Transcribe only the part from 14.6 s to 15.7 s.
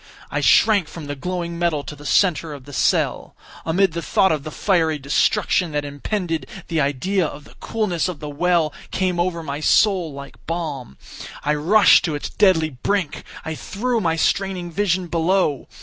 vision below.